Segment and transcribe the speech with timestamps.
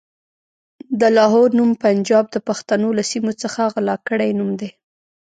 [0.99, 4.69] د لاهور نوم پنجاب د پښتنو له سيمو څخه غلا کړی نوم دی.